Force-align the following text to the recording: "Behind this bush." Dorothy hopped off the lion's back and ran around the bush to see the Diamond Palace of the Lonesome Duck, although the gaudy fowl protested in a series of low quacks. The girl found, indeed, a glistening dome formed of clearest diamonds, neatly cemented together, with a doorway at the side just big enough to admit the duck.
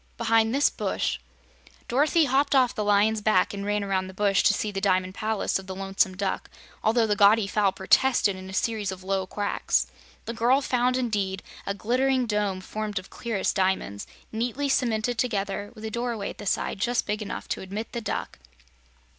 "Behind 0.17 0.51
this 0.51 0.71
bush." 0.71 1.19
Dorothy 1.87 2.25
hopped 2.25 2.55
off 2.55 2.73
the 2.73 2.83
lion's 2.83 3.21
back 3.21 3.53
and 3.53 3.63
ran 3.63 3.83
around 3.83 4.07
the 4.07 4.15
bush 4.15 4.41
to 4.41 4.53
see 4.55 4.71
the 4.71 4.81
Diamond 4.81 5.13
Palace 5.13 5.59
of 5.59 5.67
the 5.67 5.75
Lonesome 5.75 6.17
Duck, 6.17 6.49
although 6.83 7.05
the 7.05 7.15
gaudy 7.15 7.45
fowl 7.45 7.71
protested 7.71 8.35
in 8.35 8.49
a 8.49 8.51
series 8.53 8.91
of 8.91 9.03
low 9.03 9.27
quacks. 9.27 9.85
The 10.25 10.33
girl 10.33 10.59
found, 10.61 10.97
indeed, 10.97 11.43
a 11.67 11.75
glistening 11.75 12.25
dome 12.25 12.61
formed 12.61 12.97
of 12.97 13.11
clearest 13.11 13.55
diamonds, 13.55 14.07
neatly 14.31 14.69
cemented 14.69 15.19
together, 15.19 15.71
with 15.75 15.85
a 15.85 15.91
doorway 15.91 16.31
at 16.31 16.39
the 16.39 16.47
side 16.47 16.79
just 16.79 17.05
big 17.05 17.21
enough 17.21 17.47
to 17.49 17.61
admit 17.61 17.91
the 17.91 18.01
duck. 18.01 18.39